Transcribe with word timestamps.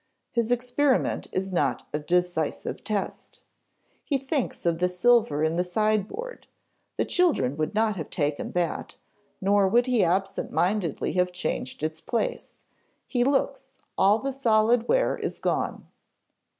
His 0.31 0.51
experiment 0.51 1.27
is 1.31 1.51
not 1.51 1.87
a 1.93 1.99
decisive 1.99 2.83
test. 2.83 3.43
He 4.03 4.17
thinks 4.17 4.65
of 4.65 4.79
the 4.79 4.89
silver 4.89 5.43
in 5.43 5.57
the 5.57 5.63
sideboard 5.63 6.47
the 6.97 7.05
children 7.05 7.55
would 7.57 7.75
not 7.75 7.97
have 7.97 8.09
taken 8.09 8.53
that 8.53 8.95
nor 9.41 9.67
would 9.67 9.85
he 9.85 10.03
absent 10.03 10.49
mindedly 10.51 11.13
have 11.13 11.31
changed 11.31 11.83
its 11.83 12.01
place. 12.01 12.63
He 13.05 13.23
looks; 13.23 13.73
all 13.95 14.17
the 14.17 14.33
solid 14.33 14.87
ware 14.87 15.17
is 15.19 15.37
gone. 15.39 15.87